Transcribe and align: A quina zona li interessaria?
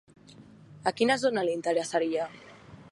A 0.91 0.93
quina 1.01 1.19
zona 1.25 1.45
li 1.49 1.55
interessaria? 1.59 2.29